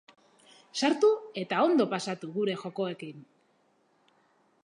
Sartu 0.79 1.09
eta 1.41 1.59
ondo 1.65 1.87
pasatu 1.91 2.31
gure 2.39 2.57
jokoekin! 2.63 3.23